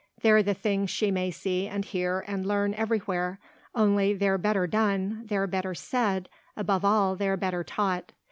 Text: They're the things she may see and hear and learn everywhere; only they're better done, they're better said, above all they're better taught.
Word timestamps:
They're 0.23 0.41
the 0.41 0.55
things 0.55 0.89
she 0.89 1.11
may 1.11 1.29
see 1.29 1.67
and 1.67 1.85
hear 1.85 2.23
and 2.25 2.43
learn 2.43 2.73
everywhere; 2.73 3.37
only 3.75 4.15
they're 4.15 4.39
better 4.39 4.65
done, 4.65 5.27
they're 5.27 5.45
better 5.45 5.75
said, 5.75 6.27
above 6.57 6.83
all 6.83 7.15
they're 7.15 7.37
better 7.37 7.63
taught. 7.63 8.11